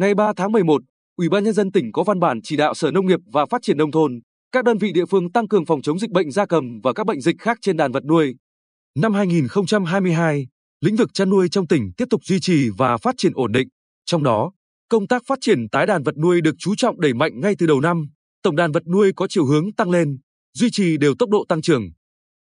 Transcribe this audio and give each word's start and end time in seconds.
Ngày 0.00 0.14
3 0.14 0.32
tháng 0.36 0.52
11, 0.52 0.82
Ủy 1.16 1.28
ban 1.28 1.44
nhân 1.44 1.54
dân 1.54 1.72
tỉnh 1.72 1.92
có 1.92 2.02
văn 2.02 2.20
bản 2.20 2.40
chỉ 2.42 2.56
đạo 2.56 2.74
Sở 2.74 2.90
Nông 2.90 3.06
nghiệp 3.06 3.20
và 3.32 3.46
Phát 3.46 3.62
triển 3.62 3.76
nông 3.76 3.90
thôn, 3.90 4.20
các 4.52 4.64
đơn 4.64 4.78
vị 4.78 4.92
địa 4.92 5.04
phương 5.04 5.32
tăng 5.32 5.48
cường 5.48 5.66
phòng 5.66 5.82
chống 5.82 5.98
dịch 5.98 6.10
bệnh 6.10 6.30
gia 6.30 6.46
cầm 6.46 6.80
và 6.82 6.92
các 6.92 7.06
bệnh 7.06 7.20
dịch 7.20 7.36
khác 7.38 7.58
trên 7.60 7.76
đàn 7.76 7.92
vật 7.92 8.04
nuôi. 8.04 8.34
Năm 8.98 9.14
2022, 9.14 10.46
lĩnh 10.80 10.96
vực 10.96 11.14
chăn 11.14 11.30
nuôi 11.30 11.48
trong 11.48 11.66
tỉnh 11.66 11.92
tiếp 11.96 12.04
tục 12.10 12.20
duy 12.24 12.40
trì 12.40 12.68
và 12.78 12.96
phát 12.96 13.14
triển 13.18 13.32
ổn 13.34 13.52
định. 13.52 13.68
Trong 14.04 14.22
đó, 14.22 14.52
công 14.88 15.06
tác 15.06 15.22
phát 15.26 15.38
triển 15.40 15.68
tái 15.68 15.86
đàn 15.86 16.02
vật 16.02 16.16
nuôi 16.16 16.40
được 16.40 16.54
chú 16.58 16.74
trọng 16.74 17.00
đẩy 17.00 17.14
mạnh 17.14 17.40
ngay 17.40 17.54
từ 17.58 17.66
đầu 17.66 17.80
năm. 17.80 18.06
Tổng 18.42 18.56
đàn 18.56 18.72
vật 18.72 18.82
nuôi 18.86 19.12
có 19.16 19.26
chiều 19.28 19.44
hướng 19.44 19.72
tăng 19.72 19.90
lên, 19.90 20.18
duy 20.54 20.70
trì 20.70 20.96
đều 20.96 21.14
tốc 21.18 21.28
độ 21.28 21.44
tăng 21.48 21.62
trưởng. 21.62 21.90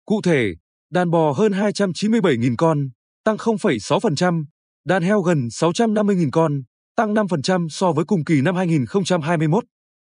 Cụ 0.04 0.22
thể, 0.22 0.54
đàn 0.90 1.10
bò 1.10 1.32
hơn 1.32 1.52
297.000 1.52 2.54
con, 2.58 2.88
tăng 3.24 3.36
0,6%, 3.36 4.44
đàn 4.86 5.02
heo 5.02 5.20
gần 5.20 5.48
650.000 5.48 6.28
con, 6.32 6.62
tăng 6.96 7.14
5% 7.14 7.68
so 7.68 7.92
với 7.92 8.04
cùng 8.04 8.24
kỳ 8.24 8.40
năm 8.40 8.56
2021. 8.56 9.64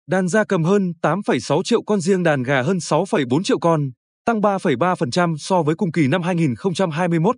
Đàn 0.09 0.29
gia 0.29 0.45
cầm 0.45 0.65
hơn 0.65 0.93
8,6 1.03 1.63
triệu 1.63 1.83
con 1.83 2.01
riêng 2.01 2.23
đàn 2.23 2.43
gà 2.43 2.63
hơn 2.63 2.77
6,4 2.77 3.43
triệu 3.43 3.59
con, 3.59 3.91
tăng 4.25 4.41
3,3% 4.41 5.37
so 5.37 5.63
với 5.63 5.75
cùng 5.75 5.93
kỳ 5.93 6.09
năm 6.09 6.23
2021. 6.23 7.37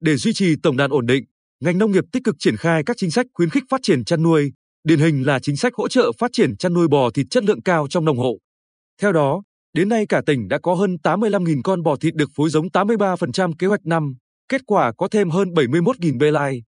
Để 0.00 0.16
duy 0.16 0.32
trì 0.32 0.56
tổng 0.62 0.76
đàn 0.76 0.90
ổn 0.90 1.06
định, 1.06 1.24
ngành 1.60 1.78
nông 1.78 1.92
nghiệp 1.92 2.04
tích 2.12 2.24
cực 2.24 2.36
triển 2.38 2.56
khai 2.56 2.82
các 2.86 2.96
chính 2.96 3.10
sách 3.10 3.26
khuyến 3.34 3.50
khích 3.50 3.64
phát 3.70 3.80
triển 3.82 4.04
chăn 4.04 4.22
nuôi, 4.22 4.52
điển 4.84 4.98
hình 4.98 5.26
là 5.26 5.38
chính 5.38 5.56
sách 5.56 5.74
hỗ 5.74 5.88
trợ 5.88 6.12
phát 6.18 6.30
triển 6.32 6.56
chăn 6.56 6.74
nuôi 6.74 6.88
bò 6.88 7.10
thịt 7.10 7.26
chất 7.30 7.44
lượng 7.44 7.62
cao 7.62 7.86
trong 7.90 8.04
nông 8.04 8.18
hộ. 8.18 8.38
Theo 9.00 9.12
đó, 9.12 9.42
đến 9.72 9.88
nay 9.88 10.06
cả 10.06 10.22
tỉnh 10.26 10.48
đã 10.48 10.58
có 10.58 10.74
hơn 10.74 10.96
85.000 11.02 11.60
con 11.64 11.82
bò 11.82 11.96
thịt 11.96 12.14
được 12.14 12.30
phối 12.34 12.50
giống 12.50 12.66
83% 12.66 13.52
kế 13.58 13.66
hoạch 13.66 13.86
năm, 13.86 14.14
kết 14.48 14.62
quả 14.66 14.92
có 14.92 15.08
thêm 15.08 15.30
hơn 15.30 15.48
71.000 15.48 16.18
bê 16.18 16.30
lai. 16.30 16.62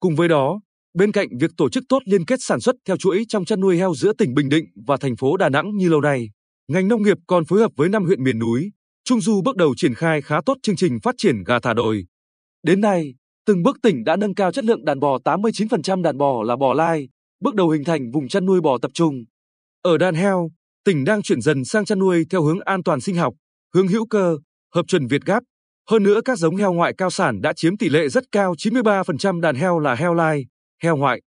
Cùng 0.00 0.16
với 0.16 0.28
đó, 0.28 0.60
bên 0.94 1.12
cạnh 1.12 1.28
việc 1.40 1.50
tổ 1.56 1.68
chức 1.70 1.84
tốt 1.88 1.98
liên 2.04 2.24
kết 2.24 2.42
sản 2.42 2.60
xuất 2.60 2.76
theo 2.86 2.96
chuỗi 2.96 3.24
trong 3.28 3.44
chăn 3.44 3.60
nuôi 3.60 3.76
heo 3.76 3.94
giữa 3.94 4.12
tỉnh 4.12 4.34
Bình 4.34 4.48
Định 4.48 4.64
và 4.86 4.96
thành 4.96 5.16
phố 5.16 5.36
Đà 5.36 5.48
Nẵng 5.48 5.76
như 5.76 5.88
lâu 5.88 6.00
nay, 6.00 6.30
ngành 6.68 6.88
nông 6.88 7.02
nghiệp 7.02 7.16
còn 7.26 7.44
phối 7.44 7.60
hợp 7.60 7.72
với 7.76 7.88
năm 7.88 8.04
huyện 8.04 8.24
miền 8.24 8.38
núi, 8.38 8.70
Trung 9.04 9.20
Du 9.20 9.42
bước 9.42 9.56
đầu 9.56 9.74
triển 9.76 9.94
khai 9.94 10.22
khá 10.22 10.40
tốt 10.46 10.56
chương 10.62 10.76
trình 10.76 10.98
phát 11.02 11.14
triển 11.18 11.42
gà 11.44 11.58
thả 11.58 11.74
đồi. 11.74 12.04
Đến 12.62 12.80
nay, 12.80 13.14
từng 13.46 13.62
bước 13.62 13.76
tỉnh 13.82 14.04
đã 14.04 14.16
nâng 14.16 14.34
cao 14.34 14.52
chất 14.52 14.64
lượng 14.64 14.84
đàn 14.84 15.00
bò 15.00 15.18
89% 15.24 16.02
đàn 16.02 16.18
bò 16.18 16.42
là 16.42 16.56
bò 16.56 16.74
lai, 16.74 17.08
bước 17.40 17.54
đầu 17.54 17.70
hình 17.70 17.84
thành 17.84 18.10
vùng 18.10 18.28
chăn 18.28 18.46
nuôi 18.46 18.60
bò 18.60 18.78
tập 18.78 18.90
trung. 18.94 19.24
Ở 19.82 19.98
đàn 19.98 20.14
heo, 20.14 20.50
tỉnh 20.84 21.04
đang 21.04 21.22
chuyển 21.22 21.40
dần 21.40 21.64
sang 21.64 21.84
chăn 21.84 21.98
nuôi 21.98 22.24
theo 22.30 22.42
hướng 22.42 22.60
an 22.60 22.82
toàn 22.82 23.00
sinh 23.00 23.16
học, 23.16 23.34
hướng 23.74 23.88
hữu 23.88 24.06
cơ, 24.06 24.36
hợp 24.74 24.86
chuẩn 24.88 25.06
Việt 25.06 25.22
Gáp. 25.24 25.42
Hơn 25.90 26.02
nữa 26.02 26.20
các 26.24 26.38
giống 26.38 26.56
heo 26.56 26.72
ngoại 26.72 26.94
cao 26.98 27.10
sản 27.10 27.40
đã 27.40 27.52
chiếm 27.52 27.76
tỷ 27.76 27.88
lệ 27.88 28.08
rất 28.08 28.24
cao 28.32 28.54
93% 28.54 29.40
đàn 29.40 29.54
heo 29.54 29.78
là 29.78 29.94
heo 29.94 30.14
lai, 30.14 30.46
heo 30.82 30.96
ngoại. 30.96 31.20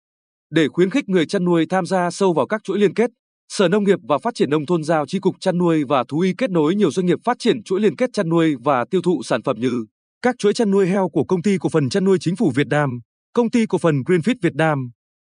Để 0.51 0.69
khuyến 0.69 0.91
khích 0.91 1.09
người 1.09 1.27
chăn 1.27 1.45
nuôi 1.45 1.67
tham 1.67 1.87
gia 1.87 2.11
sâu 2.11 2.33
vào 2.33 2.47
các 2.47 2.65
chuỗi 2.65 2.79
liên 2.79 2.95
kết, 2.95 3.11
Sở 3.49 3.69
Nông 3.69 3.85
nghiệp 3.85 3.99
và 4.09 4.19
Phát 4.19 4.35
triển 4.35 4.51
nông 4.51 4.67
thôn 4.67 4.85
giao 4.85 5.07
Chi 5.07 5.19
cục 5.19 5.37
chăn 5.41 5.59
nuôi 5.59 5.85
và 5.85 6.05
thú 6.09 6.21
y 6.21 6.35
kết 6.39 6.51
nối 6.51 6.75
nhiều 6.75 6.91
doanh 6.91 7.07
nghiệp 7.07 7.19
phát 7.25 7.37
triển 7.39 7.63
chuỗi 7.63 7.81
liên 7.81 7.97
kết 7.97 8.11
chăn 8.13 8.29
nuôi 8.29 8.55
và 8.65 8.85
tiêu 8.91 9.03
thụ 9.03 9.23
sản 9.23 9.43
phẩm 9.43 9.57
như 9.61 9.85
các 10.23 10.35
chuỗi 10.39 10.53
chăn 10.53 10.71
nuôi 10.71 10.87
heo 10.87 11.09
của 11.09 11.25
công 11.25 11.43
ty 11.43 11.59
cổ 11.61 11.69
phần 11.69 11.89
chăn 11.89 12.05
nuôi 12.05 12.19
chính 12.21 12.37
phủ 12.37 12.53
Việt 12.55 12.67
Nam, 12.67 12.91
công 13.33 13.51
ty 13.51 13.67
cổ 13.67 13.79
phần 13.79 13.95
Greenfit 14.07 14.35
Việt 14.43 14.55
Nam. 14.55 14.91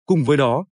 Cùng 0.06 0.24
với 0.24 0.36
đó, 0.36 0.64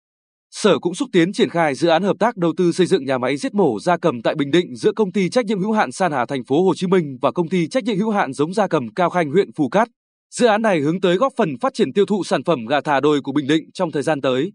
Sở 0.52 0.80
cũng 0.80 0.96
xúc 0.96 1.10
tiến 1.14 1.34
triển 1.34 1.50
khai 1.50 1.76
dự 1.76 1.88
án 1.88 2.04
hợp 2.04 2.16
tác 2.20 2.38
đầu 2.38 2.54
tư 2.58 2.72
xây 2.72 2.88
dựng 2.88 3.06
nhà 3.06 3.18
máy 3.18 3.38
giết 3.38 3.54
mổ 3.54 3.80
gia 3.80 3.98
cầm 3.98 4.22
tại 4.22 4.36
Bình 4.36 4.52
Định 4.52 4.76
giữa 4.76 4.92
công 4.92 5.12
ty 5.12 5.30
trách 5.30 5.46
nhiệm 5.46 5.60
hữu 5.60 5.72
hạn 5.72 5.92
San 5.92 6.12
Hà 6.12 6.26
thành 6.26 6.44
phố 6.44 6.64
Hồ 6.64 6.76
Chí 6.76 6.88
Minh 6.88 7.18
và 7.22 7.32
công 7.32 7.50
ty 7.50 7.68
trách 7.68 7.84
nhiệm 7.84 7.98
hữu 7.98 8.12
hạn 8.12 8.34
giống 8.34 8.54
gia 8.54 8.68
cầm 8.68 8.94
Cao 8.94 9.10
Khanh 9.10 9.32
huyện 9.32 9.54
Phù 9.54 9.70
Cát. 9.70 9.88
Dự 10.36 10.46
án 10.46 10.62
này 10.62 10.80
hướng 10.80 11.02
tới 11.02 11.16
góp 11.16 11.34
phần 11.38 11.58
phát 11.62 11.74
triển 11.74 11.94
tiêu 11.94 12.06
thụ 12.06 12.24
sản 12.24 12.44
phẩm 12.44 12.66
gà 12.66 12.82
thả 12.82 13.00
đồi 13.00 13.22
của 13.22 13.32
Bình 13.32 13.48
Định 13.48 13.72
trong 13.74 13.92
thời 13.92 14.04
gian 14.04 14.22
tới. 14.22 14.52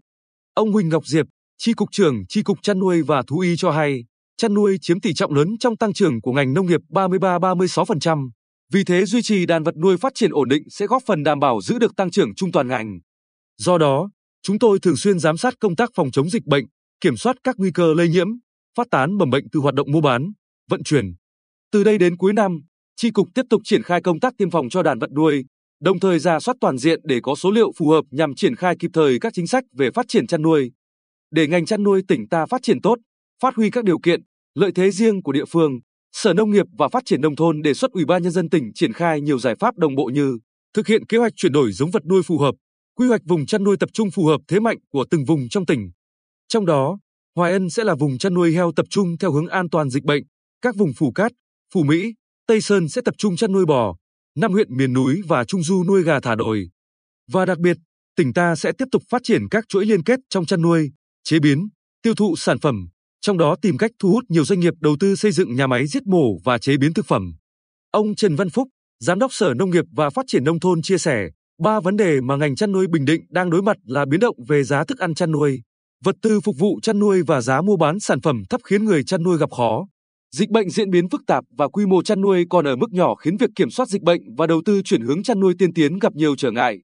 Ông 0.54 0.72
Huỳnh 0.72 0.88
Ngọc 0.88 1.06
Diệp, 1.06 1.26
Chi 1.58 1.72
cục 1.72 1.88
trưởng 1.92 2.24
Chi 2.28 2.42
cục 2.42 2.62
chăn 2.62 2.78
nuôi 2.78 3.02
và 3.02 3.22
thú 3.22 3.38
y 3.38 3.56
cho 3.56 3.70
hay, 3.70 4.04
chăn 4.36 4.54
nuôi 4.54 4.78
chiếm 4.80 5.00
tỷ 5.00 5.14
trọng 5.14 5.32
lớn 5.32 5.56
trong 5.60 5.76
tăng 5.76 5.92
trưởng 5.92 6.20
của 6.20 6.32
ngành 6.32 6.54
nông 6.54 6.66
nghiệp 6.66 6.80
33-36%. 6.88 8.30
Vì 8.72 8.84
thế 8.84 9.04
duy 9.04 9.22
trì 9.22 9.46
đàn 9.46 9.62
vật 9.62 9.76
nuôi 9.76 9.96
phát 9.96 10.12
triển 10.14 10.30
ổn 10.32 10.48
định 10.48 10.62
sẽ 10.70 10.86
góp 10.86 11.02
phần 11.06 11.22
đảm 11.22 11.40
bảo 11.40 11.60
giữ 11.60 11.78
được 11.78 11.96
tăng 11.96 12.10
trưởng 12.10 12.34
chung 12.34 12.52
toàn 12.52 12.68
ngành. 12.68 12.98
Do 13.56 13.78
đó, 13.78 14.10
chúng 14.42 14.58
tôi 14.58 14.78
thường 14.78 14.96
xuyên 14.96 15.18
giám 15.18 15.36
sát 15.36 15.54
công 15.60 15.76
tác 15.76 15.90
phòng 15.94 16.10
chống 16.10 16.30
dịch 16.30 16.46
bệnh, 16.46 16.64
kiểm 17.00 17.16
soát 17.16 17.36
các 17.44 17.54
nguy 17.58 17.70
cơ 17.74 17.94
lây 17.94 18.08
nhiễm, 18.08 18.28
phát 18.76 18.86
tán 18.90 19.18
mầm 19.18 19.30
bệnh 19.30 19.44
từ 19.52 19.60
hoạt 19.60 19.74
động 19.74 19.92
mua 19.92 20.00
bán, 20.00 20.32
vận 20.70 20.82
chuyển. 20.82 21.14
Từ 21.72 21.84
đây 21.84 21.98
đến 21.98 22.16
cuối 22.16 22.32
năm, 22.32 22.60
Chi 22.96 23.10
cục 23.10 23.28
tiếp 23.34 23.42
tục 23.50 23.60
triển 23.64 23.82
khai 23.82 24.00
công 24.02 24.20
tác 24.20 24.34
tiêm 24.38 24.50
phòng 24.50 24.68
cho 24.68 24.82
đàn 24.82 24.98
vật 24.98 25.10
nuôi, 25.12 25.44
đồng 25.80 26.00
thời 26.00 26.18
ra 26.18 26.40
soát 26.40 26.54
toàn 26.60 26.78
diện 26.78 27.00
để 27.04 27.20
có 27.22 27.34
số 27.34 27.50
liệu 27.50 27.72
phù 27.76 27.88
hợp 27.88 28.04
nhằm 28.10 28.34
triển 28.34 28.56
khai 28.56 28.76
kịp 28.78 28.90
thời 28.92 29.18
các 29.20 29.32
chính 29.34 29.46
sách 29.46 29.64
về 29.78 29.90
phát 29.90 30.06
triển 30.08 30.26
chăn 30.26 30.42
nuôi. 30.42 30.72
Để 31.30 31.46
ngành 31.46 31.66
chăn 31.66 31.82
nuôi 31.82 32.02
tỉnh 32.08 32.28
ta 32.28 32.46
phát 32.46 32.62
triển 32.62 32.80
tốt, 32.80 32.98
phát 33.42 33.54
huy 33.54 33.70
các 33.70 33.84
điều 33.84 33.98
kiện, 33.98 34.20
lợi 34.54 34.70
thế 34.74 34.90
riêng 34.90 35.22
của 35.22 35.32
địa 35.32 35.44
phương, 35.44 35.80
Sở 36.12 36.34
Nông 36.34 36.50
nghiệp 36.50 36.66
và 36.78 36.88
Phát 36.88 37.02
triển 37.06 37.20
nông 37.20 37.36
thôn 37.36 37.62
đề 37.62 37.74
xuất 37.74 37.90
Ủy 37.90 38.04
ban 38.04 38.22
nhân 38.22 38.32
dân 38.32 38.48
tỉnh 38.50 38.70
triển 38.74 38.92
khai 38.92 39.20
nhiều 39.20 39.38
giải 39.38 39.54
pháp 39.54 39.76
đồng 39.76 39.94
bộ 39.94 40.04
như 40.04 40.38
thực 40.74 40.86
hiện 40.86 41.06
kế 41.06 41.18
hoạch 41.18 41.32
chuyển 41.36 41.52
đổi 41.52 41.72
giống 41.72 41.90
vật 41.90 42.02
nuôi 42.06 42.22
phù 42.22 42.38
hợp, 42.38 42.54
quy 42.94 43.08
hoạch 43.08 43.20
vùng 43.24 43.46
chăn 43.46 43.64
nuôi 43.64 43.76
tập 43.80 43.88
trung 43.92 44.10
phù 44.10 44.26
hợp 44.26 44.40
thế 44.48 44.60
mạnh 44.60 44.76
của 44.90 45.04
từng 45.10 45.24
vùng 45.24 45.48
trong 45.48 45.66
tỉnh. 45.66 45.90
Trong 46.48 46.66
đó, 46.66 46.98
Hoài 47.36 47.52
Ân 47.52 47.70
sẽ 47.70 47.84
là 47.84 47.94
vùng 47.94 48.18
chăn 48.18 48.34
nuôi 48.34 48.52
heo 48.52 48.72
tập 48.76 48.86
trung 48.90 49.18
theo 49.18 49.32
hướng 49.32 49.46
an 49.46 49.70
toàn 49.70 49.90
dịch 49.90 50.04
bệnh, 50.04 50.22
các 50.62 50.76
vùng 50.76 50.92
Phù 50.96 51.12
Cát, 51.12 51.32
Phù 51.74 51.82
Mỹ, 51.82 52.12
Tây 52.46 52.60
Sơn 52.60 52.88
sẽ 52.88 53.02
tập 53.04 53.14
trung 53.18 53.36
chăn 53.36 53.52
nuôi 53.52 53.66
bò, 53.66 53.96
năm 54.36 54.52
huyện 54.52 54.76
miền 54.76 54.92
núi 54.92 55.20
và 55.28 55.44
trung 55.44 55.62
du 55.62 55.84
nuôi 55.84 56.02
gà 56.02 56.20
thả 56.20 56.34
đồi. 56.34 56.68
Và 57.32 57.44
đặc 57.44 57.58
biệt, 57.58 57.76
tỉnh 58.16 58.32
ta 58.32 58.56
sẽ 58.56 58.72
tiếp 58.72 58.84
tục 58.92 59.02
phát 59.10 59.22
triển 59.24 59.48
các 59.50 59.64
chuỗi 59.68 59.86
liên 59.86 60.02
kết 60.02 60.20
trong 60.28 60.46
chăn 60.46 60.62
nuôi, 60.62 60.90
chế 61.24 61.38
biến, 61.38 61.68
tiêu 62.02 62.14
thụ 62.14 62.36
sản 62.36 62.58
phẩm, 62.58 62.88
trong 63.20 63.38
đó 63.38 63.56
tìm 63.62 63.78
cách 63.78 63.90
thu 63.98 64.10
hút 64.10 64.24
nhiều 64.28 64.44
doanh 64.44 64.60
nghiệp 64.60 64.74
đầu 64.80 64.96
tư 65.00 65.16
xây 65.16 65.32
dựng 65.32 65.54
nhà 65.54 65.66
máy 65.66 65.86
giết 65.86 66.06
mổ 66.06 66.38
và 66.44 66.58
chế 66.58 66.76
biến 66.76 66.94
thực 66.94 67.06
phẩm. 67.06 67.34
Ông 67.90 68.14
Trần 68.14 68.36
Văn 68.36 68.50
Phúc, 68.50 68.68
Giám 69.00 69.18
đốc 69.18 69.32
Sở 69.32 69.54
Nông 69.54 69.70
nghiệp 69.70 69.84
và 69.92 70.10
Phát 70.10 70.24
triển 70.28 70.44
Nông 70.44 70.60
thôn 70.60 70.82
chia 70.82 70.98
sẻ, 70.98 71.28
ba 71.62 71.80
vấn 71.80 71.96
đề 71.96 72.20
mà 72.20 72.36
ngành 72.36 72.56
chăn 72.56 72.72
nuôi 72.72 72.86
Bình 72.86 73.04
Định 73.04 73.22
đang 73.28 73.50
đối 73.50 73.62
mặt 73.62 73.76
là 73.84 74.04
biến 74.04 74.20
động 74.20 74.36
về 74.48 74.64
giá 74.64 74.84
thức 74.84 74.98
ăn 74.98 75.14
chăn 75.14 75.30
nuôi, 75.30 75.62
vật 76.04 76.16
tư 76.22 76.40
phục 76.40 76.56
vụ 76.58 76.80
chăn 76.82 76.98
nuôi 76.98 77.22
và 77.22 77.40
giá 77.40 77.62
mua 77.62 77.76
bán 77.76 78.00
sản 78.00 78.20
phẩm 78.20 78.42
thấp 78.50 78.60
khiến 78.64 78.84
người 78.84 79.04
chăn 79.04 79.22
nuôi 79.22 79.38
gặp 79.38 79.50
khó. 79.50 79.86
Dịch 80.32 80.50
bệnh 80.50 80.70
diễn 80.70 80.90
biến 80.90 81.08
phức 81.08 81.20
tạp 81.26 81.44
và 81.58 81.68
quy 81.68 81.86
mô 81.86 82.02
chăn 82.02 82.20
nuôi 82.20 82.46
còn 82.50 82.64
ở 82.64 82.76
mức 82.76 82.92
nhỏ 82.92 83.14
khiến 83.14 83.36
việc 83.36 83.50
kiểm 83.56 83.70
soát 83.70 83.88
dịch 83.88 84.02
bệnh 84.02 84.34
và 84.36 84.46
đầu 84.46 84.62
tư 84.64 84.82
chuyển 84.82 85.00
hướng 85.02 85.22
chăn 85.22 85.40
nuôi 85.40 85.54
tiên 85.58 85.74
tiến 85.74 85.98
gặp 85.98 86.14
nhiều 86.14 86.36
trở 86.36 86.50
ngại. 86.50 86.78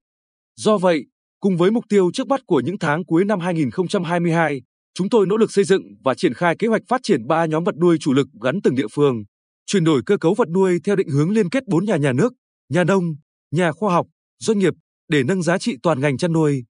Do 0.57 0.79
vậy, 0.79 1.07
cùng 1.41 1.57
với 1.57 1.71
mục 1.71 1.85
tiêu 1.89 2.11
trước 2.15 2.29
mắt 2.29 2.41
của 2.47 2.61
những 2.61 2.79
tháng 2.79 3.05
cuối 3.05 3.25
năm 3.25 3.41
2022, 3.41 4.63
chúng 4.95 5.09
tôi 5.09 5.27
nỗ 5.27 5.37
lực 5.37 5.53
xây 5.53 5.65
dựng 5.65 5.83
và 6.05 6.15
triển 6.15 6.35
khai 6.35 6.57
kế 6.59 6.69
hoạch 6.69 6.83
phát 6.89 7.01
triển 7.03 7.27
ba 7.27 7.47
nhóm 7.47 7.65
vật 7.65 7.75
nuôi 7.81 7.97
chủ 8.01 8.13
lực 8.13 8.29
gắn 8.43 8.61
từng 8.65 8.75
địa 8.75 8.89
phương, 8.93 9.25
chuyển 9.67 9.85
đổi 9.85 10.03
cơ 10.07 10.17
cấu 10.17 10.35
vật 10.35 10.49
nuôi 10.49 10.79
theo 10.85 10.97
định 10.97 11.09
hướng 11.09 11.31
liên 11.31 11.51
kết 11.51 11.63
bốn 11.67 11.85
nhà 11.85 11.97
nhà 11.97 12.13
nước, 12.13 12.33
nhà 12.69 12.85
nông, 12.85 13.05
nhà 13.51 13.73
khoa 13.73 13.95
học, 13.95 14.07
doanh 14.39 14.59
nghiệp 14.59 14.75
để 15.09 15.23
nâng 15.23 15.43
giá 15.43 15.59
trị 15.59 15.77
toàn 15.83 16.01
ngành 16.01 16.19
chăn 16.19 16.33
nuôi. 16.33 16.65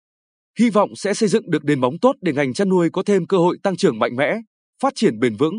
Hy 0.59 0.70
vọng 0.70 0.96
sẽ 0.96 1.14
xây 1.14 1.30
dựng 1.30 1.52
được 1.52 1.66
nền 1.66 1.80
móng 1.80 1.94
tốt 2.02 2.16
để 2.22 2.34
ngành 2.34 2.53
chăn 2.53 2.70
nuôi 2.70 2.90
có 2.94 3.03
thêm 3.03 3.28
cơ 3.28 3.38
hội 3.38 3.58
tăng 3.64 3.76
trưởng 3.76 4.00
mạnh 4.00 4.16
mẽ, 4.16 4.38
phát 4.82 4.94
triển 4.96 5.20
bền 5.20 5.36
vững. 5.36 5.53